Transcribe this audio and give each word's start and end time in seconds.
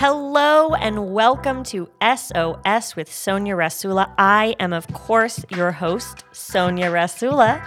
Hello 0.00 0.72
and 0.76 1.12
welcome 1.12 1.62
to 1.64 1.86
SOS 2.00 2.96
with 2.96 3.12
Sonia 3.12 3.54
Rasula. 3.54 4.10
I 4.16 4.56
am, 4.58 4.72
of 4.72 4.90
course, 4.94 5.44
your 5.50 5.72
host, 5.72 6.24
Sonia 6.32 6.90
Rasula. 6.90 7.62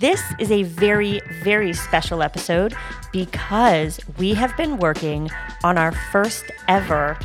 This 0.00 0.20
is 0.40 0.50
a 0.50 0.64
very, 0.64 1.20
very 1.44 1.72
special 1.72 2.24
episode 2.24 2.74
because 3.12 4.00
we 4.18 4.34
have 4.34 4.56
been 4.56 4.78
working 4.78 5.30
on 5.62 5.78
our 5.78 5.92
first 6.10 6.44
ever 6.66 7.16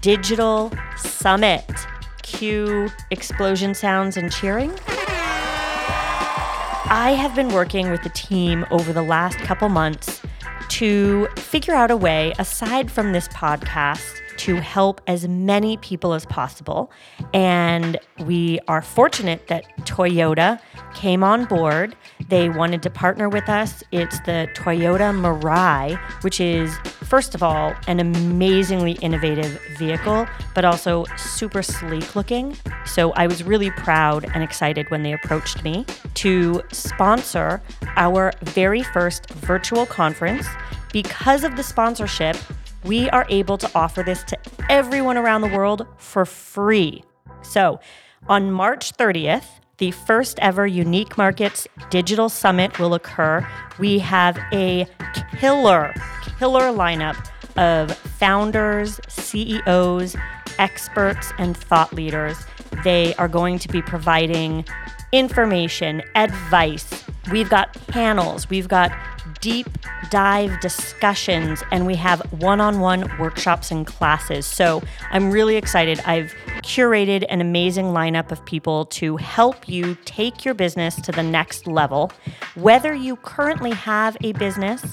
digital 0.00 0.72
summit. 0.96 1.70
Cue 2.22 2.88
explosion 3.10 3.74
sounds 3.74 4.16
and 4.16 4.32
cheering. 4.32 4.72
I 6.88 7.14
have 7.20 7.34
been 7.34 7.50
working 7.50 7.90
with 7.90 8.02
the 8.02 8.08
team 8.08 8.64
over 8.70 8.94
the 8.94 9.02
last 9.02 9.36
couple 9.40 9.68
months 9.68 10.22
to 10.82 11.28
figure 11.36 11.74
out 11.74 11.92
a 11.92 11.96
way, 11.96 12.32
aside 12.40 12.90
from 12.90 13.12
this 13.12 13.28
podcast, 13.28 14.18
to 14.36 14.56
help 14.56 15.00
as 15.06 15.28
many 15.28 15.76
people 15.76 16.12
as 16.12 16.26
possible. 16.26 16.90
And 17.32 17.96
we 18.26 18.58
are 18.66 18.82
fortunate 18.82 19.46
that 19.46 19.64
Toyota 19.82 20.60
came 20.92 21.22
on 21.22 21.44
board. 21.44 21.94
They 22.28 22.48
wanted 22.48 22.82
to 22.82 22.90
partner 22.90 23.28
with 23.28 23.48
us. 23.48 23.84
It's 23.92 24.18
the 24.20 24.48
Toyota 24.56 25.14
Mirai, 25.14 25.96
which 26.24 26.40
is, 26.40 26.76
first 27.04 27.36
of 27.36 27.44
all, 27.44 27.74
an 27.86 28.00
amazingly 28.00 28.92
innovative 29.02 29.60
vehicle, 29.78 30.26
but 30.52 30.64
also 30.64 31.04
super 31.16 31.62
sleek 31.62 32.16
looking. 32.16 32.56
So 32.86 33.12
I 33.12 33.28
was 33.28 33.44
really 33.44 33.70
proud 33.70 34.24
and 34.34 34.42
excited 34.42 34.90
when 34.90 35.04
they 35.04 35.12
approached 35.12 35.62
me 35.62 35.86
to 36.14 36.60
sponsor 36.72 37.62
our 37.96 38.32
very 38.42 38.82
first 38.82 39.30
virtual 39.30 39.86
conference. 39.86 40.48
Because 40.92 41.42
of 41.42 41.56
the 41.56 41.62
sponsorship, 41.62 42.36
we 42.84 43.08
are 43.10 43.26
able 43.30 43.56
to 43.58 43.70
offer 43.74 44.02
this 44.02 44.22
to 44.24 44.38
everyone 44.68 45.16
around 45.16 45.40
the 45.40 45.48
world 45.48 45.86
for 45.96 46.26
free. 46.26 47.02
So, 47.42 47.80
on 48.28 48.52
March 48.52 48.92
30th, 48.96 49.46
the 49.78 49.90
first 49.90 50.38
ever 50.40 50.66
Unique 50.66 51.16
Markets 51.16 51.66
Digital 51.90 52.28
Summit 52.28 52.78
will 52.78 52.94
occur. 52.94 53.46
We 53.78 53.98
have 54.00 54.38
a 54.52 54.86
killer, 55.38 55.94
killer 56.38 56.70
lineup 56.72 57.16
of 57.56 57.96
founders, 57.96 59.00
CEOs, 59.08 60.14
experts, 60.58 61.32
and 61.38 61.56
thought 61.56 61.92
leaders. 61.94 62.36
They 62.84 63.14
are 63.14 63.28
going 63.28 63.58
to 63.60 63.68
be 63.68 63.80
providing 63.80 64.64
information, 65.10 66.02
advice. 66.14 67.01
We've 67.30 67.48
got 67.48 67.72
panels, 67.86 68.50
we've 68.50 68.68
got 68.68 68.92
deep 69.40 69.68
dive 70.10 70.60
discussions, 70.60 71.62
and 71.70 71.86
we 71.86 71.94
have 71.96 72.20
one 72.32 72.60
on 72.60 72.80
one 72.80 73.10
workshops 73.18 73.70
and 73.70 73.86
classes. 73.86 74.44
So 74.44 74.82
I'm 75.10 75.30
really 75.30 75.56
excited. 75.56 76.00
I've 76.04 76.34
curated 76.62 77.24
an 77.28 77.40
amazing 77.40 77.86
lineup 77.86 78.30
of 78.32 78.44
people 78.44 78.86
to 78.86 79.16
help 79.16 79.68
you 79.68 79.96
take 80.04 80.44
your 80.44 80.54
business 80.54 80.96
to 81.02 81.12
the 81.12 81.22
next 81.22 81.66
level. 81.66 82.10
Whether 82.54 82.94
you 82.94 83.16
currently 83.16 83.70
have 83.70 84.16
a 84.22 84.32
business, 84.32 84.84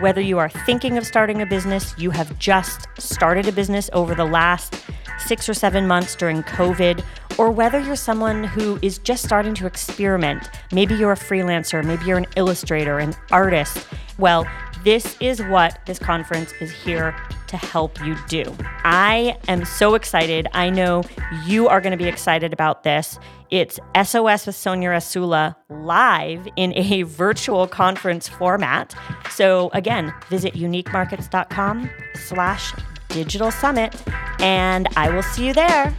whether 0.00 0.20
you 0.20 0.38
are 0.38 0.48
thinking 0.48 0.96
of 0.98 1.06
starting 1.06 1.42
a 1.42 1.46
business, 1.46 1.94
you 1.98 2.10
have 2.10 2.38
just 2.38 2.88
started 2.98 3.48
a 3.48 3.52
business 3.52 3.90
over 3.92 4.14
the 4.14 4.24
last 4.24 4.82
six 5.18 5.48
or 5.48 5.54
seven 5.54 5.86
months 5.86 6.16
during 6.16 6.42
COVID, 6.42 7.04
or 7.40 7.50
whether 7.50 7.80
you're 7.80 7.96
someone 7.96 8.44
who 8.44 8.78
is 8.82 8.98
just 8.98 9.24
starting 9.24 9.54
to 9.54 9.64
experiment. 9.64 10.50
Maybe 10.72 10.94
you're 10.94 11.12
a 11.12 11.16
freelancer, 11.16 11.82
maybe 11.82 12.04
you're 12.04 12.18
an 12.18 12.26
illustrator, 12.36 12.98
an 12.98 13.14
artist. 13.30 13.86
Well, 14.18 14.46
this 14.84 15.16
is 15.20 15.40
what 15.44 15.78
this 15.86 15.98
conference 15.98 16.52
is 16.60 16.70
here 16.70 17.16
to 17.46 17.56
help 17.56 17.98
you 18.04 18.14
do. 18.28 18.44
I 18.84 19.38
am 19.48 19.64
so 19.64 19.94
excited. 19.94 20.48
I 20.52 20.68
know 20.68 21.02
you 21.46 21.66
are 21.66 21.80
going 21.80 21.92
to 21.92 21.96
be 21.96 22.10
excited 22.10 22.52
about 22.52 22.82
this. 22.82 23.18
It's 23.48 23.80
SOS 23.96 24.46
with 24.46 24.54
Sonia 24.54 24.90
Rasula 24.90 25.56
live 25.70 26.46
in 26.56 26.74
a 26.76 27.04
virtual 27.04 27.66
conference 27.66 28.28
format. 28.28 28.94
So 29.30 29.70
again, 29.72 30.12
visit 30.28 30.52
uniquemarkets.com 30.52 31.88
slash 32.16 32.74
digital 33.08 33.50
summit 33.50 33.96
and 34.40 34.88
I 34.94 35.08
will 35.08 35.22
see 35.22 35.46
you 35.46 35.54
there. 35.54 35.96